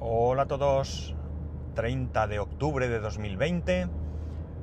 Hola 0.00 0.42
a 0.42 0.46
todos. 0.46 1.16
30 1.74 2.28
de 2.28 2.38
octubre 2.38 2.88
de 2.88 3.00
2020 3.00 3.88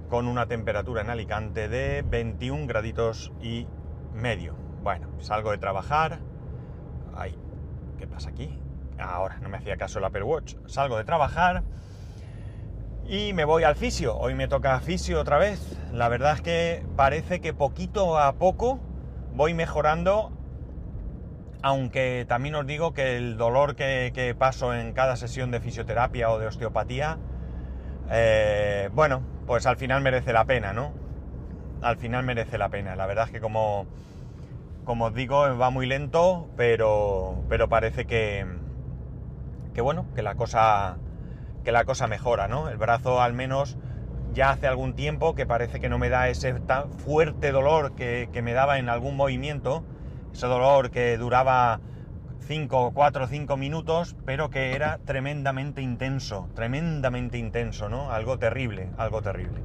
con 0.10 0.30
una 0.30 0.46
temperatura 0.46 1.02
en 1.02 1.10
Alicante 1.10 1.68
de 1.68 2.04
21 2.04 2.68
graditos 2.68 3.34
y 3.42 3.68
medio. 4.14 4.56
Bueno, 4.82 5.10
salgo 5.20 5.52
de 5.52 5.58
trabajar. 5.58 6.20
Ay, 7.14 7.38
¿qué 7.98 8.08
pasa 8.08 8.30
aquí? 8.30 8.58
Ahora, 8.98 9.38
no 9.42 9.50
me 9.50 9.58
hacía 9.58 9.76
caso 9.76 10.00
el 10.00 10.06
Apple 10.06 10.24
Watch. 10.24 10.56
Salgo 10.68 10.96
de 10.96 11.04
trabajar 11.04 11.64
y 13.06 13.34
me 13.34 13.44
voy 13.44 13.64
al 13.64 13.76
fisio. 13.76 14.18
Hoy 14.18 14.36
me 14.36 14.48
toca 14.48 14.80
fisio 14.80 15.20
otra 15.20 15.38
vez. 15.38 15.78
La 15.92 16.08
verdad 16.08 16.36
es 16.36 16.42
que 16.42 16.86
parece 16.96 17.42
que 17.42 17.54
poquito 17.54 18.18
a 18.18 18.32
poco 18.36 18.80
voy 19.34 19.54
mejorando 19.54 20.32
aunque 21.66 22.26
también 22.30 22.54
os 22.54 22.68
digo 22.68 22.94
que 22.94 23.18
el 23.18 23.38
dolor 23.38 23.76
que, 23.76 24.36
paso 24.38 24.76
en 24.76 24.94
cada 24.94 25.16
sesión 25.16 25.50
de 25.50 25.60
fisioterapia 25.60 26.30
o 26.30 26.38
de 26.38 26.46
osteopatía, 26.46 27.18
eh, 28.12 28.92
bueno, 28.94 29.24
pues 29.48 29.66
al 29.66 29.76
final 29.76 30.04
merece 30.04 30.32
la 30.32 30.46
pena, 30.46 30.74
¿no? 30.74 30.94
Al 31.82 31.98
final 31.98 32.24
merece 32.24 32.60
la 32.60 32.70
pena. 32.70 32.96
La 32.96 33.08
verdad 33.08 33.26
es 33.26 33.32
que 33.32 33.40
como, 33.40 33.88
como 34.84 35.06
os 35.06 35.16
digo, 35.16 35.58
va 35.58 35.72
muy 35.72 35.88
lento, 35.88 36.48
pero, 36.56 37.44
pero 37.50 37.68
parece 37.68 38.06
que, 38.06 38.46
que 39.74 39.82
bueno, 39.82 40.06
que 40.14 40.22
la 40.22 40.36
cosa, 40.36 41.00
que 41.64 41.72
la 41.72 41.84
cosa 41.84 42.06
mejora, 42.06 42.48
¿no? 42.48 42.70
El 42.70 42.78
brazo 42.78 43.24
al 43.24 43.34
menos 43.34 43.76
ya 44.36 44.52
hace 44.52 44.68
algún 44.68 44.94
tiempo 44.94 45.34
que 45.34 45.48
parece 45.48 45.80
que 45.80 45.90
no 45.90 45.98
me 45.98 46.10
da 46.10 46.30
ese 46.30 46.54
tan 46.60 46.92
fuerte 46.92 47.52
dolor 47.52 47.94
que, 47.94 48.30
que 48.32 48.44
me 48.44 48.54
daba 48.54 48.78
en 48.78 48.88
algún 48.88 49.16
movimiento 49.16 49.84
ese 50.36 50.48
dolor 50.48 50.92
que 50.92 51.18
duraba 51.18 51.80
5, 52.42 52.92
4, 52.94 53.28
5 53.28 53.56
minutos, 53.56 54.18
pero 54.26 54.50
que 54.50 54.76
era 54.76 55.00
tremendamente 55.06 55.82
intenso, 55.82 56.50
tremendamente 56.54 57.38
intenso, 57.38 57.88
¿no? 57.88 58.12
Algo 58.12 58.38
terrible, 58.38 58.90
algo 58.98 59.22
terrible. 59.22 59.62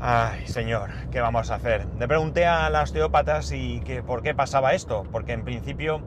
Ay, 0.00 0.46
señor, 0.46 0.88
¿qué 1.10 1.20
vamos 1.20 1.50
a 1.50 1.56
hacer? 1.56 1.86
Le 1.98 2.08
pregunté 2.08 2.46
a 2.46 2.70
la 2.70 2.80
osteópata 2.80 3.42
si 3.42 3.80
que, 3.80 4.02
por 4.02 4.22
qué 4.22 4.34
pasaba 4.34 4.72
esto, 4.72 5.02
porque 5.12 5.34
en 5.34 5.44
principio 5.44 6.00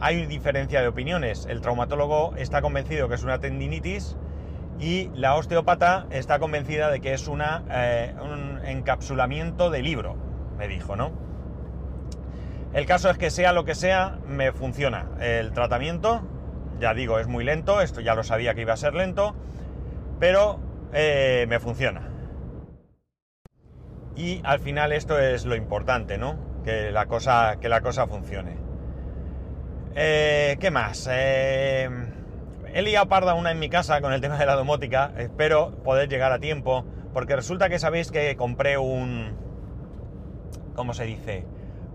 hay 0.00 0.24
diferencia 0.24 0.80
de 0.80 0.88
opiniones. 0.88 1.44
El 1.44 1.60
traumatólogo 1.60 2.34
está 2.36 2.62
convencido 2.62 3.06
que 3.06 3.16
es 3.16 3.22
una 3.22 3.38
tendinitis 3.38 4.16
y 4.80 5.10
la 5.14 5.34
osteópata 5.34 6.06
está 6.08 6.38
convencida 6.38 6.90
de 6.90 7.00
que 7.00 7.12
es 7.12 7.28
eh, 7.28 8.14
un 8.22 8.60
encapsulamiento 8.64 9.68
de 9.68 9.82
libro, 9.82 10.16
me 10.56 10.68
dijo, 10.68 10.96
¿no? 10.96 11.31
El 12.74 12.86
caso 12.86 13.10
es 13.10 13.18
que 13.18 13.30
sea 13.30 13.52
lo 13.52 13.64
que 13.64 13.74
sea, 13.74 14.18
me 14.26 14.50
funciona. 14.52 15.10
El 15.20 15.52
tratamiento, 15.52 16.22
ya 16.80 16.94
digo, 16.94 17.18
es 17.18 17.26
muy 17.26 17.44
lento, 17.44 17.82
esto 17.82 18.00
ya 18.00 18.14
lo 18.14 18.24
sabía 18.24 18.54
que 18.54 18.62
iba 18.62 18.72
a 18.72 18.78
ser 18.78 18.94
lento, 18.94 19.34
pero 20.18 20.58
eh, 20.94 21.46
me 21.48 21.60
funciona. 21.60 22.08
Y 24.16 24.40
al 24.44 24.58
final 24.58 24.92
esto 24.92 25.18
es 25.18 25.44
lo 25.44 25.54
importante, 25.54 26.16
¿no? 26.16 26.36
Que 26.64 26.90
la 26.90 27.06
cosa, 27.06 27.58
que 27.60 27.68
la 27.68 27.82
cosa 27.82 28.06
funcione. 28.06 28.56
Eh, 29.94 30.56
¿Qué 30.58 30.70
más? 30.70 31.08
Eh, 31.12 31.90
he 32.72 32.82
liado 32.82 33.08
parda 33.08 33.34
una 33.34 33.50
en 33.50 33.58
mi 33.58 33.68
casa 33.68 34.00
con 34.00 34.14
el 34.14 34.20
tema 34.22 34.38
de 34.38 34.46
la 34.46 34.54
domótica. 34.54 35.12
Espero 35.18 35.76
poder 35.82 36.08
llegar 36.08 36.32
a 36.32 36.38
tiempo. 36.38 36.84
Porque 37.12 37.36
resulta 37.36 37.68
que 37.68 37.78
sabéis 37.78 38.10
que 38.10 38.36
compré 38.36 38.78
un... 38.78 39.36
¿Cómo 40.74 40.94
se 40.94 41.04
dice? 41.04 41.44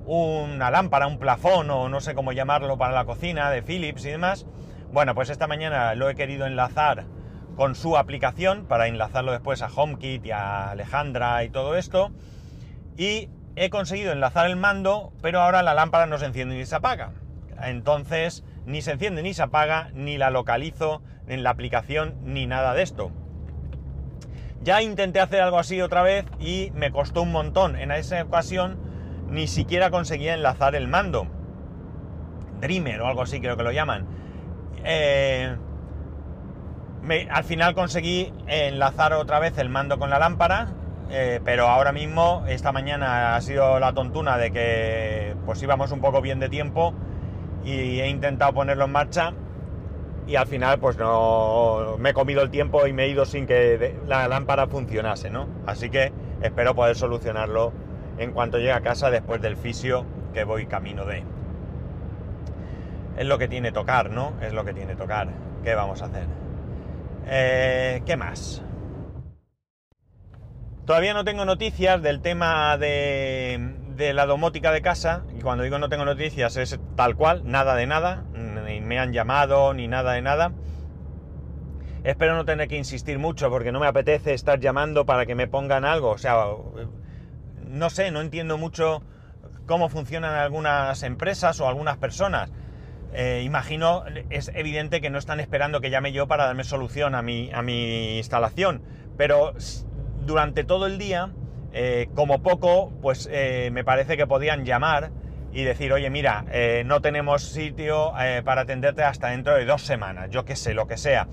Una 0.07 0.71
lámpara, 0.71 1.05
un 1.05 1.19
plafón 1.19 1.69
o 1.69 1.89
no 1.89 1.99
sé 1.99 2.15
cómo 2.15 2.31
llamarlo 2.31 2.77
para 2.77 2.93
la 2.93 3.05
cocina 3.05 3.51
de 3.51 3.61
Philips 3.61 4.05
y 4.05 4.09
demás. 4.09 4.45
Bueno, 4.91 5.13
pues 5.13 5.29
esta 5.29 5.47
mañana 5.47 5.93
lo 5.95 6.09
he 6.09 6.15
querido 6.15 6.45
enlazar 6.45 7.05
con 7.57 7.75
su 7.75 7.97
aplicación 7.97 8.65
para 8.67 8.87
enlazarlo 8.87 9.33
después 9.33 9.61
a 9.61 9.67
HomeKit 9.67 10.25
y 10.25 10.31
a 10.31 10.71
Alejandra 10.71 11.43
y 11.43 11.49
todo 11.49 11.75
esto. 11.75 12.11
Y 12.95 13.29
he 13.57 13.69
conseguido 13.69 14.13
enlazar 14.13 14.45
el 14.45 14.55
mando, 14.55 15.11
pero 15.21 15.41
ahora 15.41 15.61
la 15.61 15.73
lámpara 15.73 16.05
no 16.05 16.17
se 16.17 16.25
enciende 16.25 16.55
ni 16.55 16.65
se 16.65 16.75
apaga. 16.75 17.11
Entonces, 17.61 18.45
ni 18.65 18.81
se 18.81 18.91
enciende 18.91 19.23
ni 19.23 19.33
se 19.33 19.43
apaga, 19.43 19.89
ni 19.93 20.17
la 20.17 20.29
localizo 20.29 21.01
en 21.27 21.43
la 21.43 21.49
aplicación, 21.49 22.15
ni 22.23 22.47
nada 22.47 22.73
de 22.73 22.83
esto. 22.83 23.11
Ya 24.61 24.81
intenté 24.81 25.19
hacer 25.19 25.41
algo 25.41 25.59
así 25.59 25.81
otra 25.81 26.01
vez 26.01 26.25
y 26.39 26.71
me 26.75 26.91
costó 26.91 27.23
un 27.23 27.31
montón. 27.33 27.75
En 27.75 27.91
esa 27.91 28.21
ocasión 28.21 28.86
ni 29.29 29.47
siquiera 29.47 29.91
conseguía 29.91 30.33
enlazar 30.33 30.75
el 30.75 30.87
mando. 30.87 31.27
Dreamer 32.61 33.01
o 33.01 33.07
algo 33.07 33.21
así 33.21 33.39
creo 33.39 33.57
que 33.57 33.63
lo 33.63 33.71
llaman. 33.71 34.05
Eh, 34.83 35.55
al 37.29 37.43
final 37.43 37.73
conseguí 37.73 38.33
enlazar 38.47 39.13
otra 39.13 39.39
vez 39.39 39.57
el 39.57 39.69
mando 39.69 39.99
con 39.99 40.09
la 40.09 40.19
lámpara, 40.19 40.69
eh, 41.09 41.39
pero 41.43 41.67
ahora 41.67 41.91
mismo, 41.91 42.43
esta 42.47 42.71
mañana 42.71 43.35
ha 43.35 43.41
sido 43.41 43.79
la 43.79 43.93
tontuna 43.93 44.37
de 44.37 44.51
que 44.51 45.35
pues 45.45 45.61
íbamos 45.61 45.91
un 45.91 46.01
poco 46.01 46.21
bien 46.21 46.39
de 46.39 46.49
tiempo 46.49 46.93
y 47.63 47.99
he 47.99 48.09
intentado 48.09 48.53
ponerlo 48.53 48.85
en 48.85 48.91
marcha 48.91 49.33
y 50.27 50.35
al 50.35 50.47
final 50.47 50.79
pues 50.79 50.97
no 50.97 51.95
me 51.99 52.09
he 52.09 52.13
comido 52.13 52.41
el 52.41 52.49
tiempo 52.49 52.85
y 52.87 52.93
me 52.93 53.05
he 53.05 53.09
ido 53.09 53.25
sin 53.25 53.47
que 53.47 53.95
la 54.05 54.27
lámpara 54.27 54.67
funcionase, 54.67 55.29
¿no? 55.29 55.47
Así 55.65 55.89
que 55.89 56.11
espero 56.41 56.75
poder 56.75 56.97
solucionarlo 56.97 57.71
en 58.17 58.31
cuanto 58.31 58.57
llegue 58.57 58.73
a 58.73 58.81
casa 58.81 59.09
después 59.09 59.41
del 59.41 59.57
fisio 59.57 60.05
que 60.33 60.43
voy 60.43 60.65
camino 60.65 61.05
de. 61.05 61.23
Es 63.17 63.25
lo 63.25 63.37
que 63.37 63.47
tiene 63.47 63.71
tocar, 63.71 64.11
¿no? 64.11 64.33
Es 64.41 64.53
lo 64.53 64.63
que 64.63 64.73
tiene 64.73 64.95
tocar. 64.95 65.29
¿Qué 65.63 65.73
vamos 65.75 66.01
a 66.01 66.05
hacer? 66.05 66.27
Eh, 67.25 68.01
¿Qué 68.05 68.15
más? 68.15 68.63
Todavía 70.85 71.13
no 71.13 71.25
tengo 71.25 71.43
noticias 71.43 72.01
del 72.01 72.21
tema 72.21 72.77
de, 72.77 73.75
de, 73.95 74.13
la 74.13 74.25
domótica 74.25 74.71
de 74.71 74.81
casa, 74.81 75.23
y 75.37 75.41
cuando 75.41 75.65
digo 75.65 75.79
no 75.79 75.89
tengo 75.89 76.05
noticias 76.05 76.55
es 76.55 76.79
tal 76.95 77.17
cual, 77.17 77.41
nada 77.43 77.75
de 77.75 77.87
nada, 77.87 78.23
ni 78.33 78.79
me 78.79 78.97
han 78.97 79.11
llamado, 79.11 79.73
ni 79.73 79.89
nada 79.89 80.13
de 80.13 80.21
nada. 80.21 80.53
Espero 82.05 82.35
no 82.35 82.45
tener 82.45 82.69
que 82.69 82.77
insistir 82.77 83.19
mucho 83.19 83.49
porque 83.49 83.73
no 83.73 83.81
me 83.81 83.87
apetece 83.87 84.33
estar 84.33 84.61
llamando 84.61 85.05
para 85.05 85.25
que 85.25 85.35
me 85.35 85.47
pongan 85.47 85.83
algo, 85.83 86.11
o 86.11 86.17
sea, 86.17 86.45
no 87.69 87.89
sé, 87.89 88.11
no 88.11 88.21
entiendo 88.21 88.57
mucho 88.57 89.03
cómo 89.65 89.89
funcionan 89.89 90.35
algunas 90.35 91.03
empresas 91.03 91.59
o 91.59 91.67
algunas 91.67 91.97
personas. 91.97 92.51
Eh, 93.13 93.41
imagino, 93.43 94.03
es 94.29 94.51
evidente 94.53 95.01
que 95.01 95.09
no 95.09 95.17
están 95.17 95.39
esperando 95.39 95.81
que 95.81 95.89
llame 95.89 96.11
yo 96.11 96.27
para 96.27 96.45
darme 96.45 96.63
solución 96.63 97.15
a 97.15 97.21
mi, 97.21 97.49
a 97.53 97.61
mi 97.61 98.17
instalación, 98.17 98.81
pero 99.17 99.53
durante 100.25 100.63
todo 100.63 100.87
el 100.87 100.97
día, 100.97 101.31
eh, 101.73 102.09
como 102.15 102.41
poco, 102.41 102.91
pues 103.01 103.29
eh, 103.31 103.69
me 103.71 103.83
parece 103.83 104.17
que 104.17 104.27
podían 104.27 104.65
llamar 104.65 105.11
y 105.53 105.63
decir, 105.63 105.91
oye, 105.93 106.09
mira, 106.09 106.45
no 106.85 107.01
tenemos 107.01 107.41
sitio 107.41 108.11
para 108.43 108.61
atenderte 108.61 109.03
hasta 109.03 109.29
dentro 109.29 109.55
de 109.55 109.65
dos 109.65 109.81
semanas, 109.81 110.29
yo 110.29 110.45
qué 110.45 110.55
sé, 110.55 110.75
lo 110.75 110.87
que 110.87 110.97
sea. 110.97 111.27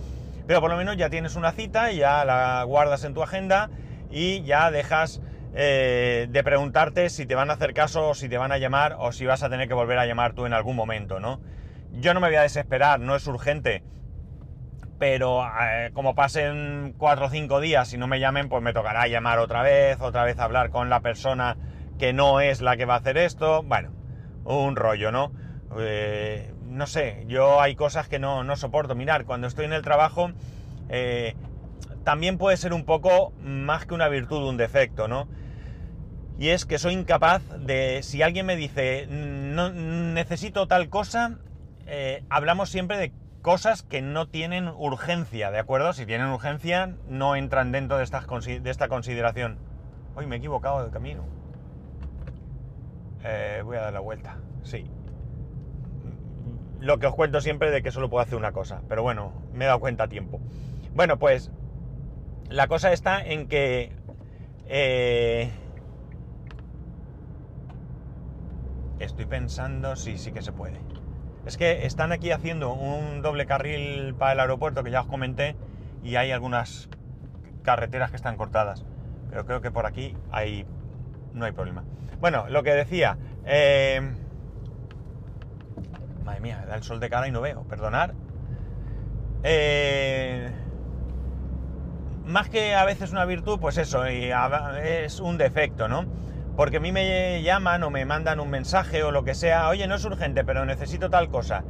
Pero 0.46 0.62
por 0.62 0.70
lo 0.70 0.76
menos 0.78 0.96
ya 0.96 1.10
tienes 1.10 1.36
una 1.36 1.52
cita, 1.52 1.90
ya 1.90 2.24
la 2.24 2.62
guardas 2.62 3.04
en 3.04 3.12
tu 3.12 3.22
agenda 3.22 3.68
y 4.10 4.42
ya 4.42 4.70
dejas 4.70 5.20
eh, 5.56 6.26
de 6.28 6.42
preguntarte 6.42 7.08
si 7.10 7.26
te 7.26 7.36
van 7.36 7.48
a 7.48 7.52
hacer 7.52 7.74
caso 7.74 8.08
o 8.08 8.14
si 8.14 8.28
te 8.28 8.38
van 8.38 8.50
a 8.50 8.58
llamar 8.58 8.96
o 8.98 9.12
si 9.12 9.24
vas 9.24 9.44
a 9.44 9.48
tener 9.48 9.68
que 9.68 9.74
volver 9.74 9.98
a 9.98 10.06
llamar 10.06 10.34
tú 10.34 10.46
en 10.46 10.52
algún 10.52 10.74
momento, 10.74 11.20
¿no? 11.20 11.40
Yo 11.92 12.12
no 12.12 12.18
me 12.18 12.26
voy 12.26 12.36
a 12.36 12.42
desesperar, 12.42 12.98
no 12.98 13.14
es 13.14 13.24
urgente, 13.28 13.84
pero 14.98 15.44
eh, 15.44 15.90
como 15.94 16.16
pasen 16.16 16.96
cuatro 16.98 17.26
o 17.26 17.30
cinco 17.30 17.60
días 17.60 17.92
y 17.92 17.98
no 17.98 18.08
me 18.08 18.18
llamen, 18.18 18.48
pues 18.48 18.64
me 18.64 18.72
tocará 18.72 19.06
llamar 19.06 19.38
otra 19.38 19.62
vez, 19.62 20.00
otra 20.00 20.24
vez 20.24 20.40
hablar 20.40 20.70
con 20.70 20.90
la 20.90 21.00
persona 21.00 21.56
que 22.00 22.12
no 22.12 22.40
es 22.40 22.60
la 22.60 22.76
que 22.76 22.84
va 22.84 22.94
a 22.94 22.98
hacer 22.98 23.16
esto, 23.16 23.62
bueno, 23.62 23.92
un 24.44 24.74
rollo, 24.74 25.12
¿no? 25.12 25.30
Eh, 25.78 26.52
no 26.66 26.88
sé, 26.88 27.22
yo 27.28 27.60
hay 27.60 27.76
cosas 27.76 28.08
que 28.08 28.18
no, 28.18 28.42
no 28.42 28.56
soporto. 28.56 28.96
Mirar, 28.96 29.24
cuando 29.24 29.46
estoy 29.46 29.66
en 29.66 29.72
el 29.72 29.82
trabajo, 29.82 30.32
también 32.02 32.38
puede 32.38 32.56
ser 32.56 32.72
un 32.72 32.84
poco 32.84 33.32
más 33.40 33.86
que 33.86 33.94
una 33.94 34.08
virtud, 34.08 34.48
un 34.48 34.56
defecto, 34.56 35.06
¿no? 35.06 35.28
Y 36.38 36.48
es 36.48 36.64
que 36.64 36.78
soy 36.78 36.94
incapaz 36.94 37.42
de, 37.60 38.02
si 38.02 38.22
alguien 38.22 38.46
me 38.46 38.56
dice, 38.56 39.06
necesito 39.06 40.66
tal 40.66 40.88
cosa, 40.88 41.38
eh, 41.86 42.24
hablamos 42.28 42.70
siempre 42.70 42.98
de 42.98 43.12
cosas 43.42 43.82
que 43.82 44.02
no 44.02 44.26
tienen 44.28 44.68
urgencia, 44.68 45.50
¿de 45.50 45.58
acuerdo? 45.58 45.92
Si 45.92 46.06
tienen 46.06 46.28
urgencia, 46.28 46.94
no 47.08 47.36
entran 47.36 47.72
dentro 47.72 47.98
de, 47.98 48.60
de 48.60 48.70
esta 48.70 48.88
consideración. 48.88 49.58
Hoy 50.16 50.26
me 50.26 50.36
he 50.36 50.38
equivocado 50.38 50.84
de 50.84 50.90
camino. 50.90 51.24
Eh, 53.22 53.62
voy 53.64 53.76
a 53.76 53.82
dar 53.82 53.92
la 53.92 54.00
vuelta, 54.00 54.38
sí. 54.62 54.86
Lo 56.80 56.98
que 56.98 57.06
os 57.06 57.14
cuento 57.14 57.40
siempre 57.40 57.70
de 57.70 57.82
que 57.82 57.90
solo 57.90 58.10
puedo 58.10 58.22
hacer 58.22 58.36
una 58.36 58.52
cosa, 58.52 58.82
pero 58.88 59.02
bueno, 59.02 59.32
me 59.52 59.64
he 59.64 59.68
dado 59.68 59.80
cuenta 59.80 60.04
a 60.04 60.08
tiempo. 60.08 60.40
Bueno, 60.94 61.18
pues 61.18 61.50
la 62.48 62.66
cosa 62.66 62.92
está 62.92 63.24
en 63.24 63.46
que... 63.48 63.92
Eh, 64.66 65.50
Estoy 68.98 69.26
pensando, 69.26 69.96
sí, 69.96 70.18
sí 70.18 70.32
que 70.32 70.42
se 70.42 70.52
puede. 70.52 70.80
Es 71.46 71.56
que 71.56 71.84
están 71.84 72.12
aquí 72.12 72.30
haciendo 72.30 72.72
un 72.72 73.20
doble 73.20 73.46
carril 73.46 74.14
para 74.14 74.32
el 74.32 74.40
aeropuerto 74.40 74.82
que 74.82 74.90
ya 74.90 75.00
os 75.00 75.06
comenté 75.06 75.56
y 76.02 76.16
hay 76.16 76.30
algunas 76.30 76.88
carreteras 77.62 78.10
que 78.10 78.16
están 78.16 78.36
cortadas. 78.36 78.84
Pero 79.28 79.44
creo 79.44 79.60
que 79.60 79.70
por 79.70 79.86
aquí 79.86 80.16
hay, 80.30 80.66
no 81.32 81.44
hay 81.44 81.52
problema. 81.52 81.84
Bueno, 82.20 82.46
lo 82.48 82.62
que 82.62 82.72
decía, 82.72 83.18
eh, 83.44 84.00
madre 86.24 86.40
mía, 86.40 86.64
da 86.66 86.76
el 86.76 86.82
sol 86.82 87.00
de 87.00 87.10
cara 87.10 87.28
y 87.28 87.30
no 87.30 87.40
veo, 87.40 87.64
perdonar. 87.64 88.14
Eh, 89.42 90.50
más 92.24 92.48
que 92.48 92.74
a 92.74 92.84
veces 92.84 93.12
una 93.12 93.26
virtud, 93.26 93.58
pues 93.60 93.76
eso, 93.76 94.04
es 94.06 95.20
un 95.20 95.36
defecto, 95.36 95.88
¿no? 95.88 96.06
Porque 96.56 96.76
a 96.76 96.80
mí 96.80 96.92
me 96.92 97.42
llaman 97.42 97.82
o 97.82 97.90
me 97.90 98.04
mandan 98.04 98.38
un 98.38 98.48
mensaje 98.48 99.02
o 99.02 99.10
lo 99.10 99.24
que 99.24 99.34
sea, 99.34 99.68
oye, 99.68 99.88
no 99.88 99.96
es 99.96 100.04
urgente, 100.04 100.44
pero 100.44 100.64
necesito 100.64 101.10
tal 101.10 101.28
cosa. 101.28 101.64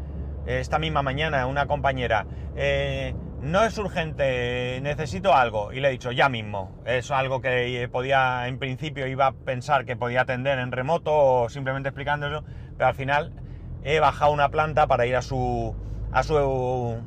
Esta 0.46 0.78
misma 0.78 1.02
mañana 1.02 1.46
una 1.46 1.66
compañera, 1.66 2.26
eh, 2.54 3.14
no 3.40 3.64
es 3.64 3.78
urgente, 3.78 4.80
necesito 4.82 5.34
algo. 5.34 5.72
Y 5.72 5.80
le 5.80 5.88
he 5.88 5.92
dicho, 5.92 6.12
ya 6.12 6.28
mismo. 6.28 6.70
Es 6.84 7.10
algo 7.10 7.40
que 7.40 7.88
podía, 7.90 8.46
en 8.46 8.58
principio 8.58 9.06
iba 9.06 9.28
a 9.28 9.32
pensar 9.32 9.86
que 9.86 9.96
podía 9.96 10.22
atender 10.22 10.58
en 10.58 10.70
remoto 10.70 11.12
o 11.14 11.48
simplemente 11.48 11.88
explicando 11.88 12.26
eso, 12.26 12.44
pero 12.76 12.88
al 12.88 12.94
final 12.94 13.32
he 13.84 14.00
bajado 14.00 14.32
una 14.32 14.50
planta 14.50 14.86
para 14.86 15.06
ir 15.06 15.16
a 15.16 15.22
su, 15.22 15.74
a 16.12 16.22
su, 16.22 17.02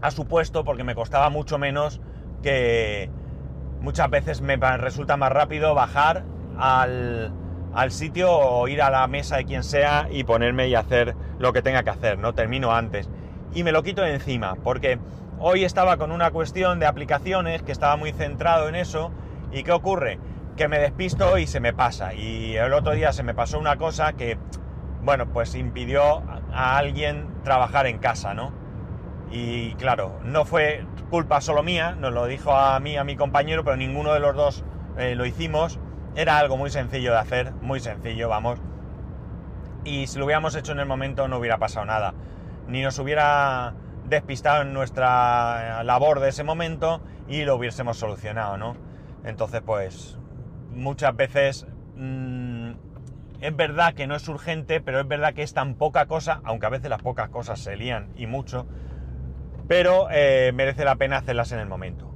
a 0.00 0.10
su 0.10 0.26
puesto 0.26 0.64
porque 0.64 0.84
me 0.84 0.94
costaba 0.94 1.28
mucho 1.28 1.58
menos 1.58 2.00
que 2.42 3.10
muchas 3.80 4.08
veces 4.08 4.40
me 4.40 4.56
resulta 4.56 5.18
más 5.18 5.30
rápido 5.30 5.74
bajar 5.74 6.24
al, 6.60 7.32
al 7.74 7.90
sitio 7.90 8.30
o 8.30 8.68
ir 8.68 8.82
a 8.82 8.90
la 8.90 9.06
mesa 9.08 9.38
de 9.38 9.44
quien 9.44 9.64
sea 9.64 10.08
y 10.10 10.24
ponerme 10.24 10.68
y 10.68 10.74
hacer 10.74 11.16
lo 11.38 11.52
que 11.52 11.62
tenga 11.62 11.82
que 11.82 11.90
hacer, 11.90 12.18
¿no? 12.18 12.34
Termino 12.34 12.72
antes. 12.72 13.08
Y 13.52 13.64
me 13.64 13.72
lo 13.72 13.82
quito 13.82 14.02
de 14.02 14.14
encima, 14.14 14.54
porque 14.62 14.98
Hoy 15.42 15.64
estaba 15.64 15.96
con 15.96 16.12
una 16.12 16.32
cuestión 16.32 16.80
de 16.80 16.86
aplicaciones 16.86 17.62
que 17.62 17.72
estaba 17.72 17.96
muy 17.96 18.12
centrado 18.12 18.68
en 18.68 18.74
eso. 18.74 19.10
¿Y 19.50 19.62
qué 19.62 19.72
ocurre? 19.72 20.18
Que 20.54 20.68
me 20.68 20.78
despisto 20.78 21.38
y 21.38 21.46
se 21.46 21.60
me 21.60 21.72
pasa. 21.72 22.12
Y 22.12 22.56
el 22.56 22.74
otro 22.74 22.92
día 22.92 23.14
se 23.14 23.22
me 23.22 23.32
pasó 23.32 23.58
una 23.58 23.76
cosa 23.76 24.12
que, 24.12 24.36
bueno, 25.02 25.32
pues 25.32 25.54
impidió 25.54 26.22
a 26.52 26.76
alguien 26.76 27.26
trabajar 27.42 27.86
en 27.86 27.96
casa, 27.96 28.34
¿no? 28.34 28.52
Y 29.30 29.72
claro, 29.76 30.20
no 30.24 30.44
fue 30.44 30.84
culpa 31.08 31.40
solo 31.40 31.62
mía, 31.62 31.96
nos 31.98 32.12
lo 32.12 32.26
dijo 32.26 32.54
a 32.54 32.78
mí, 32.78 32.98
a 32.98 33.04
mi 33.04 33.16
compañero, 33.16 33.64
pero 33.64 33.78
ninguno 33.78 34.12
de 34.12 34.20
los 34.20 34.36
dos 34.36 34.62
eh, 34.98 35.14
lo 35.14 35.24
hicimos. 35.24 35.80
Era 36.20 36.36
algo 36.36 36.58
muy 36.58 36.68
sencillo 36.68 37.12
de 37.12 37.18
hacer, 37.18 37.50
muy 37.62 37.80
sencillo, 37.80 38.28
vamos. 38.28 38.58
Y 39.84 40.06
si 40.06 40.18
lo 40.18 40.26
hubiéramos 40.26 40.54
hecho 40.54 40.72
en 40.72 40.80
el 40.80 40.84
momento 40.84 41.28
no 41.28 41.38
hubiera 41.38 41.56
pasado 41.56 41.86
nada. 41.86 42.12
Ni 42.68 42.82
nos 42.82 42.98
hubiera 42.98 43.72
despistado 44.06 44.60
en 44.60 44.74
nuestra 44.74 45.82
labor 45.82 46.20
de 46.20 46.28
ese 46.28 46.44
momento 46.44 47.00
y 47.26 47.44
lo 47.44 47.56
hubiésemos 47.56 47.96
solucionado, 47.96 48.58
¿no? 48.58 48.76
Entonces, 49.24 49.62
pues, 49.64 50.18
muchas 50.68 51.16
veces 51.16 51.66
mm, 51.96 52.72
es 53.40 53.56
verdad 53.56 53.94
que 53.94 54.06
no 54.06 54.14
es 54.14 54.28
urgente, 54.28 54.82
pero 54.82 55.00
es 55.00 55.08
verdad 55.08 55.32
que 55.32 55.42
es 55.42 55.54
tan 55.54 55.74
poca 55.74 56.04
cosa, 56.04 56.42
aunque 56.44 56.66
a 56.66 56.68
veces 56.70 56.90
las 56.90 57.00
pocas 57.00 57.30
cosas 57.30 57.60
se 57.60 57.76
lían 57.76 58.10
y 58.14 58.26
mucho, 58.26 58.66
pero 59.68 60.08
eh, 60.10 60.52
merece 60.52 60.84
la 60.84 60.96
pena 60.96 61.16
hacerlas 61.16 61.50
en 61.52 61.60
el 61.60 61.66
momento. 61.66 62.14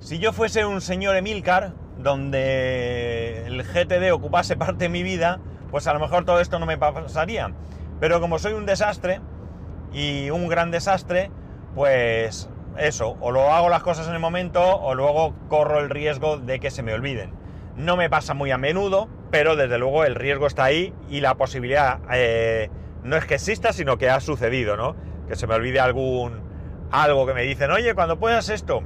Si 0.00 0.18
yo 0.18 0.32
fuese 0.32 0.64
un 0.64 0.80
señor 0.80 1.14
Emilcar, 1.14 1.74
donde 1.98 3.46
el 3.46 3.62
GTD 3.62 4.12
ocupase 4.12 4.56
parte 4.56 4.84
de 4.84 4.88
mi 4.88 5.02
vida, 5.02 5.40
pues 5.70 5.86
a 5.86 5.92
lo 5.92 6.00
mejor 6.00 6.24
todo 6.24 6.40
esto 6.40 6.58
no 6.58 6.66
me 6.66 6.78
pasaría. 6.78 7.52
Pero 8.00 8.20
como 8.20 8.38
soy 8.38 8.52
un 8.52 8.66
desastre, 8.66 9.20
y 9.92 10.30
un 10.30 10.48
gran 10.48 10.70
desastre, 10.70 11.30
pues 11.74 12.48
eso, 12.78 13.16
o 13.20 13.30
lo 13.30 13.52
hago 13.52 13.68
las 13.68 13.82
cosas 13.82 14.08
en 14.08 14.14
el 14.14 14.20
momento 14.20 14.62
o 14.62 14.94
luego 14.94 15.34
corro 15.48 15.80
el 15.80 15.90
riesgo 15.90 16.38
de 16.38 16.60
que 16.60 16.70
se 16.70 16.82
me 16.82 16.94
olviden. 16.94 17.32
No 17.76 17.96
me 17.96 18.10
pasa 18.10 18.34
muy 18.34 18.50
a 18.50 18.58
menudo, 18.58 19.08
pero 19.30 19.56
desde 19.56 19.78
luego 19.78 20.04
el 20.04 20.14
riesgo 20.14 20.46
está 20.46 20.64
ahí 20.64 20.94
y 21.08 21.20
la 21.20 21.34
posibilidad 21.36 22.00
eh, 22.12 22.70
no 23.02 23.16
es 23.16 23.24
que 23.24 23.34
exista, 23.34 23.72
sino 23.72 23.98
que 23.98 24.10
ha 24.10 24.20
sucedido, 24.20 24.76
¿no? 24.76 24.96
Que 25.28 25.36
se 25.36 25.46
me 25.46 25.54
olvide 25.54 25.80
algún 25.80 26.40
algo 26.90 27.26
que 27.26 27.32
me 27.32 27.42
dicen, 27.42 27.70
oye, 27.70 27.94
cuando 27.94 28.18
puedas 28.18 28.50
esto. 28.50 28.82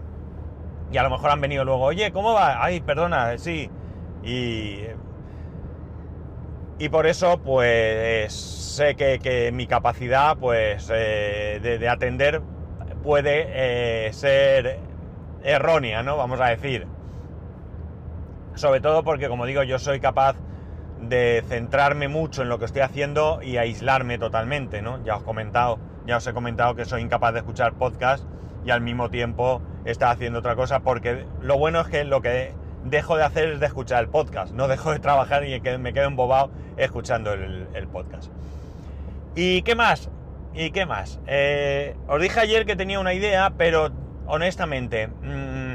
Y 0.90 0.96
a 0.98 1.02
lo 1.02 1.10
mejor 1.10 1.30
han 1.30 1.40
venido 1.40 1.64
luego, 1.64 1.84
oye, 1.84 2.12
¿cómo 2.12 2.32
va? 2.32 2.62
Ay, 2.62 2.80
perdona, 2.80 3.36
sí. 3.38 3.70
Y 4.22 4.82
y 6.78 6.90
por 6.90 7.06
eso 7.06 7.40
pues 7.42 8.32
sé 8.32 8.96
que, 8.96 9.50
mi 9.52 9.66
capacidad 9.66 10.36
pues 10.36 10.90
eh, 10.92 11.58
de, 11.62 11.88
atender 11.88 12.42
puede 13.02 13.46
eh, 14.08 14.12
ser 14.12 14.80
errónea, 15.42 16.02
¿no? 16.02 16.18
Vamos 16.18 16.40
a 16.40 16.48
decir. 16.48 16.86
Sobre 18.54 18.80
todo 18.80 19.04
porque 19.04 19.28
como 19.28 19.46
digo 19.46 19.62
yo 19.62 19.78
soy 19.78 20.00
capaz 20.00 20.36
de 21.00 21.42
centrarme 21.48 22.08
mucho 22.08 22.42
en 22.42 22.50
lo 22.50 22.58
que 22.58 22.66
estoy 22.66 22.82
haciendo 22.82 23.40
y 23.42 23.56
aislarme 23.56 24.18
totalmente, 24.18 24.82
¿no? 24.82 25.02
Ya 25.02 25.16
os 25.16 25.22
he 25.22 25.24
comentado, 25.24 25.78
ya 26.06 26.18
os 26.18 26.26
he 26.26 26.34
comentado 26.34 26.74
que 26.74 26.84
soy 26.84 27.00
incapaz 27.00 27.32
de 27.32 27.38
escuchar 27.38 27.72
podcast 27.72 28.26
y 28.66 28.70
al 28.70 28.82
mismo 28.82 29.08
tiempo 29.08 29.62
estar 29.86 30.12
haciendo 30.12 30.40
otra 30.40 30.56
cosa 30.56 30.80
porque 30.80 31.24
lo 31.40 31.56
bueno 31.56 31.80
es 31.80 31.88
que 31.88 32.04
lo 32.04 32.20
que 32.20 32.52
dejo 32.84 33.16
de 33.16 33.24
hacer 33.24 33.50
es 33.50 33.60
de 33.60 33.66
escuchar 33.66 34.02
el 34.04 34.10
podcast, 34.10 34.52
no 34.52 34.68
dejo 34.68 34.92
de 34.92 34.98
trabajar 34.98 35.44
y 35.44 35.60
me 35.78 35.92
quedo 35.92 36.06
embobado 36.06 36.50
escuchando 36.76 37.32
el, 37.32 37.88
podcast. 37.92 38.30
¿Y 39.34 39.62
qué 39.62 39.74
más? 39.74 40.10
¿Y 40.54 40.70
qué 40.70 40.86
más? 40.86 41.20
Eh, 41.26 41.96
os 42.08 42.20
dije 42.20 42.40
ayer 42.40 42.66
que 42.66 42.76
tenía 42.76 43.00
una 43.00 43.14
idea, 43.14 43.52
pero 43.56 43.90
honestamente 44.26 45.08
mm, 45.08 45.74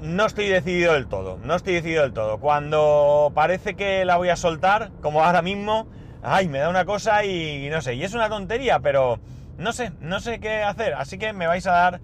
no 0.00 0.26
estoy 0.26 0.48
decidido 0.48 0.94
del 0.94 1.08
todo, 1.08 1.38
no 1.42 1.54
estoy 1.54 1.74
decidido 1.74 2.02
del 2.02 2.12
todo. 2.12 2.38
Cuando 2.38 3.32
parece 3.34 3.74
que 3.74 4.04
la 4.04 4.16
voy 4.16 4.28
a 4.28 4.36
soltar, 4.36 4.92
como 5.00 5.24
ahora 5.24 5.42
mismo, 5.42 5.86
ay, 6.22 6.48
me 6.48 6.58
da 6.58 6.68
una 6.68 6.84
cosa 6.84 7.24
y 7.24 7.68
no 7.70 7.80
sé, 7.82 7.94
y 7.94 8.04
es 8.04 8.14
una 8.14 8.28
tontería, 8.28 8.80
pero 8.80 9.18
no 9.56 9.72
sé, 9.72 9.92
no 10.00 10.20
sé 10.20 10.38
qué 10.38 10.62
hacer, 10.62 10.94
así 10.94 11.18
que 11.18 11.32
me 11.32 11.46
vais 11.46 11.66
a 11.66 11.72
dar 11.72 12.00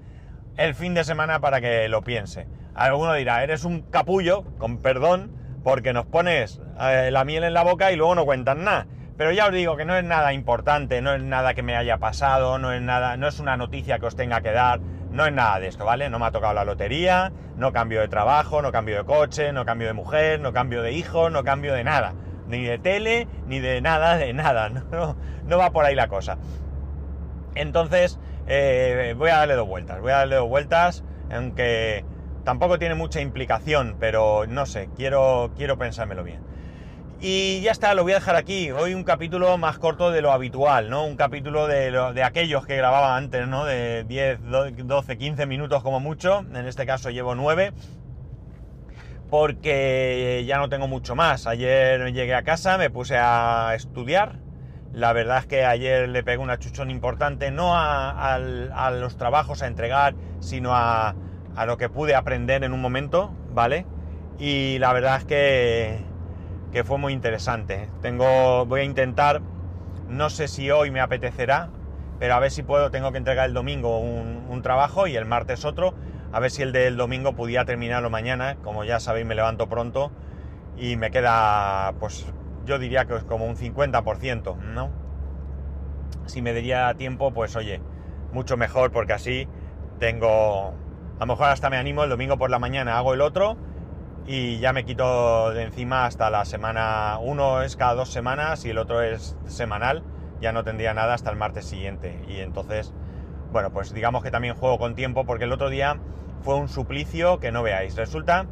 el 0.56 0.74
fin 0.74 0.94
de 0.94 1.04
semana 1.04 1.40
para 1.40 1.60
que 1.60 1.88
lo 1.88 2.02
piense. 2.02 2.46
Alguno 2.74 3.14
dirá, 3.14 3.42
eres 3.42 3.64
un 3.64 3.82
capullo, 3.82 4.44
con 4.58 4.78
perdón, 4.78 5.32
porque 5.62 5.92
nos 5.92 6.06
pones 6.06 6.60
eh, 6.80 7.10
la 7.10 7.24
miel 7.24 7.44
en 7.44 7.54
la 7.54 7.62
boca 7.62 7.92
y 7.92 7.96
luego 7.96 8.14
no 8.14 8.24
cuentas 8.24 8.56
nada. 8.56 8.86
Pero 9.16 9.30
ya 9.30 9.46
os 9.46 9.52
digo 9.52 9.76
que 9.76 9.84
no 9.84 9.96
es 9.96 10.02
nada 10.02 10.32
importante, 10.32 11.00
no 11.00 11.14
es 11.14 11.22
nada 11.22 11.54
que 11.54 11.62
me 11.62 11.76
haya 11.76 11.98
pasado, 11.98 12.58
no 12.58 12.72
es 12.72 12.82
nada, 12.82 13.16
no 13.16 13.28
es 13.28 13.38
una 13.38 13.56
noticia 13.56 14.00
que 14.00 14.06
os 14.06 14.16
tenga 14.16 14.40
que 14.40 14.50
dar, 14.50 14.80
no 14.80 15.24
es 15.24 15.32
nada 15.32 15.60
de 15.60 15.68
esto, 15.68 15.84
¿vale? 15.84 16.10
No 16.10 16.18
me 16.18 16.26
ha 16.26 16.32
tocado 16.32 16.52
la 16.54 16.64
lotería, 16.64 17.32
no 17.56 17.72
cambio 17.72 18.00
de 18.00 18.08
trabajo, 18.08 18.60
no 18.60 18.72
cambio 18.72 18.96
de 18.96 19.04
coche, 19.04 19.52
no 19.52 19.64
cambio 19.64 19.86
de 19.86 19.92
mujer, 19.92 20.40
no 20.40 20.52
cambio 20.52 20.82
de 20.82 20.92
hijo, 20.92 21.30
no 21.30 21.44
cambio 21.44 21.74
de 21.74 21.84
nada. 21.84 22.14
Ni 22.48 22.64
de 22.64 22.78
tele, 22.78 23.28
ni 23.46 23.60
de 23.60 23.80
nada, 23.80 24.16
de 24.16 24.32
nada. 24.32 24.68
No 25.44 25.58
va 25.58 25.72
por 25.72 25.84
ahí 25.84 25.94
la 25.94 26.08
cosa. 26.08 26.38
Entonces, 27.54 28.18
eh, 28.46 29.14
voy 29.16 29.30
a 29.30 29.38
darle 29.38 29.54
dos 29.54 29.66
vueltas. 29.66 30.00
Voy 30.00 30.12
a 30.12 30.16
darle 30.16 30.36
dos 30.36 30.48
vueltas, 30.48 31.04
aunque 31.30 32.04
Tampoco 32.44 32.78
tiene 32.78 32.94
mucha 32.94 33.22
implicación, 33.22 33.96
pero 33.98 34.46
no 34.46 34.66
sé, 34.66 34.90
quiero, 34.94 35.52
quiero 35.56 35.78
pensármelo 35.78 36.22
bien. 36.22 36.40
Y 37.18 37.62
ya 37.62 37.70
está, 37.70 37.94
lo 37.94 38.02
voy 38.02 38.12
a 38.12 38.16
dejar 38.16 38.36
aquí. 38.36 38.70
Hoy 38.70 38.92
un 38.92 39.02
capítulo 39.02 39.56
más 39.56 39.78
corto 39.78 40.10
de 40.10 40.20
lo 40.20 40.30
habitual, 40.30 40.90
¿no? 40.90 41.06
Un 41.06 41.16
capítulo 41.16 41.66
de, 41.66 41.90
de 41.90 42.22
aquellos 42.22 42.66
que 42.66 42.76
grababa 42.76 43.16
antes, 43.16 43.48
¿no? 43.48 43.64
De 43.64 44.04
10, 44.04 44.40
12, 44.42 45.16
15 45.16 45.46
minutos 45.46 45.82
como 45.82 46.00
mucho. 46.00 46.40
En 46.40 46.66
este 46.66 46.84
caso 46.84 47.08
llevo 47.08 47.34
9. 47.34 47.72
Porque 49.30 50.44
ya 50.46 50.58
no 50.58 50.68
tengo 50.68 50.86
mucho 50.86 51.14
más. 51.14 51.46
Ayer 51.46 52.12
llegué 52.12 52.34
a 52.34 52.42
casa, 52.42 52.76
me 52.76 52.90
puse 52.90 53.16
a 53.16 53.72
estudiar. 53.74 54.43
La 54.94 55.12
verdad 55.12 55.38
es 55.38 55.46
que 55.46 55.64
ayer 55.64 56.08
le 56.08 56.22
pegué 56.22 56.38
una 56.38 56.58
chuchón 56.58 56.90
importante, 56.90 57.50
no 57.50 57.72
a 57.74 58.38
los 58.92 59.16
trabajos 59.16 59.62
a 59.62 59.66
entregar, 59.66 60.14
sino 60.38 60.74
a, 60.74 61.16
a 61.56 61.66
lo 61.66 61.76
que 61.76 61.88
pude 61.88 62.14
aprender 62.14 62.62
en 62.62 62.72
un 62.72 62.80
momento, 62.80 63.32
¿vale? 63.52 63.86
Y 64.38 64.78
la 64.78 64.92
verdad 64.92 65.16
es 65.18 65.24
que, 65.24 65.98
que 66.72 66.84
fue 66.84 66.98
muy 66.98 67.12
interesante. 67.12 67.88
Tengo, 68.02 68.66
voy 68.66 68.80
a 68.82 68.84
intentar, 68.84 69.42
no 70.08 70.30
sé 70.30 70.46
si 70.46 70.70
hoy 70.70 70.90
me 70.92 71.00
apetecerá, 71.00 71.70
pero 72.20 72.34
a 72.34 72.38
ver 72.38 72.52
si 72.52 72.62
puedo, 72.62 72.90
tengo 72.92 73.12
que 73.12 73.18
entregar 73.18 73.46
el 73.46 73.54
domingo 73.54 73.98
un, 73.98 74.46
un 74.48 74.62
trabajo 74.62 75.08
y 75.08 75.16
el 75.16 75.24
martes 75.24 75.64
otro, 75.64 75.94
a 76.32 76.40
ver 76.40 76.52
si 76.52 76.62
el 76.62 76.72
del 76.72 76.96
domingo 76.96 77.34
pudiera 77.34 77.64
terminarlo 77.64 78.10
mañana, 78.10 78.56
como 78.62 78.84
ya 78.84 79.00
sabéis 79.00 79.26
me 79.26 79.34
levanto 79.34 79.68
pronto 79.68 80.12
y 80.76 80.96
me 80.96 81.10
queda, 81.10 81.94
pues 82.00 82.26
yo 82.64 82.78
diría 82.78 83.04
que 83.04 83.16
es 83.16 83.24
como 83.24 83.46
un 83.46 83.56
50%, 83.56 84.56
¿no? 84.56 84.90
Si 86.26 86.42
me 86.42 86.52
daría 86.52 86.92
tiempo, 86.94 87.32
pues 87.32 87.54
oye, 87.56 87.80
mucho 88.32 88.56
mejor 88.56 88.90
porque 88.90 89.12
así 89.12 89.48
tengo 89.98 90.74
a 91.16 91.20
lo 91.20 91.26
mejor 91.26 91.48
hasta 91.48 91.70
me 91.70 91.76
animo 91.76 92.02
el 92.04 92.10
domingo 92.10 92.36
por 92.36 92.50
la 92.50 92.58
mañana, 92.58 92.98
hago 92.98 93.14
el 93.14 93.20
otro 93.20 93.56
y 94.26 94.58
ya 94.58 94.72
me 94.72 94.84
quito 94.84 95.52
de 95.52 95.62
encima 95.62 96.06
hasta 96.06 96.30
la 96.30 96.44
semana, 96.44 97.18
uno 97.20 97.62
es 97.62 97.76
cada 97.76 97.94
dos 97.94 98.10
semanas 98.10 98.64
y 98.64 98.70
el 98.70 98.78
otro 98.78 99.02
es 99.02 99.36
semanal, 99.46 100.02
ya 100.40 100.52
no 100.52 100.64
tendría 100.64 100.94
nada 100.94 101.14
hasta 101.14 101.30
el 101.30 101.36
martes 101.36 101.66
siguiente. 101.66 102.24
Y 102.26 102.40
entonces, 102.40 102.92
bueno, 103.52 103.70
pues 103.70 103.92
digamos 103.92 104.22
que 104.22 104.30
también 104.30 104.54
juego 104.54 104.78
con 104.78 104.94
tiempo 104.94 105.24
porque 105.24 105.44
el 105.44 105.52
otro 105.52 105.68
día 105.68 105.98
fue 106.42 106.56
un 106.56 106.68
suplicio 106.68 107.38
que 107.38 107.52
no 107.52 107.62
veáis. 107.62 107.96
Resulta, 107.96 108.46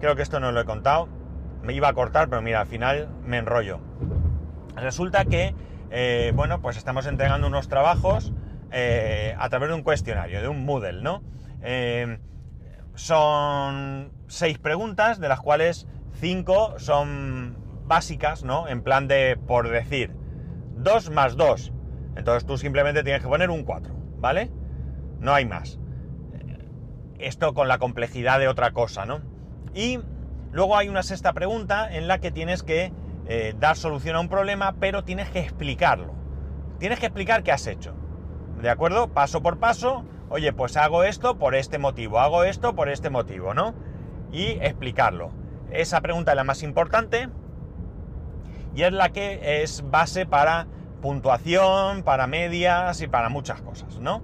creo 0.00 0.16
que 0.16 0.22
esto 0.22 0.40
no 0.40 0.52
lo 0.52 0.60
he 0.60 0.64
contado, 0.64 1.08
me 1.62 1.72
iba 1.72 1.88
a 1.88 1.92
cortar, 1.92 2.28
pero 2.28 2.42
mira, 2.42 2.60
al 2.60 2.66
final 2.66 3.08
me 3.24 3.38
enrollo. 3.38 3.80
Resulta 4.76 5.24
que, 5.24 5.54
eh, 5.90 6.32
bueno, 6.34 6.60
pues 6.60 6.76
estamos 6.76 7.06
entregando 7.06 7.46
unos 7.46 7.68
trabajos 7.68 8.32
eh, 8.70 9.34
a 9.38 9.48
través 9.48 9.68
de 9.68 9.74
un 9.74 9.82
cuestionario, 9.82 10.42
de 10.42 10.48
un 10.48 10.64
Moodle, 10.64 11.02
¿no? 11.02 11.22
Eh, 11.62 12.18
son 12.94 14.12
seis 14.26 14.58
preguntas, 14.58 15.20
de 15.20 15.28
las 15.28 15.40
cuales 15.40 15.86
cinco 16.14 16.78
son 16.78 17.56
básicas, 17.86 18.42
¿no? 18.42 18.68
En 18.68 18.82
plan 18.82 19.08
de, 19.08 19.38
por 19.46 19.68
decir, 19.68 20.12
dos 20.76 21.10
más 21.10 21.36
dos. 21.36 21.72
Entonces 22.16 22.46
tú 22.46 22.58
simplemente 22.58 23.02
tienes 23.02 23.22
que 23.22 23.28
poner 23.28 23.50
un 23.50 23.62
4, 23.64 23.94
¿vale? 24.18 24.50
No 25.20 25.34
hay 25.34 25.44
más. 25.44 25.78
Esto 27.18 27.54
con 27.54 27.68
la 27.68 27.78
complejidad 27.78 28.38
de 28.38 28.48
otra 28.48 28.72
cosa, 28.72 29.06
¿no? 29.06 29.20
Y 29.74 30.00
luego 30.52 30.76
hay 30.76 30.88
una 30.88 31.02
sexta 31.02 31.32
pregunta 31.32 31.92
en 31.92 32.08
la 32.08 32.18
que 32.18 32.30
tienes 32.30 32.62
que 32.62 32.92
eh, 33.26 33.54
dar 33.58 33.76
solución 33.76 34.16
a 34.16 34.20
un 34.20 34.28
problema, 34.28 34.76
pero 34.78 35.04
tienes 35.04 35.28
que 35.30 35.40
explicarlo. 35.40 36.14
Tienes 36.78 37.00
que 37.00 37.06
explicar 37.06 37.42
qué 37.42 37.52
has 37.52 37.66
hecho. 37.66 37.94
¿De 38.60 38.70
acuerdo? 38.70 39.08
Paso 39.08 39.42
por 39.42 39.58
paso. 39.58 40.04
Oye, 40.28 40.52
pues 40.52 40.76
hago 40.76 41.04
esto 41.04 41.38
por 41.38 41.54
este 41.54 41.78
motivo, 41.78 42.18
hago 42.18 42.44
esto 42.44 42.74
por 42.74 42.88
este 42.88 43.10
motivo, 43.10 43.54
¿no? 43.54 43.74
Y 44.32 44.58
explicarlo. 44.60 45.30
Esa 45.70 46.00
pregunta 46.00 46.32
es 46.32 46.36
la 46.36 46.44
más 46.44 46.62
importante 46.62 47.28
y 48.74 48.82
es 48.82 48.92
la 48.92 49.10
que 49.10 49.62
es 49.62 49.88
base 49.90 50.26
para 50.26 50.66
puntuación, 51.00 52.02
para 52.02 52.26
medias 52.26 53.00
y 53.00 53.08
para 53.08 53.28
muchas 53.28 53.62
cosas, 53.62 53.98
¿no? 54.00 54.22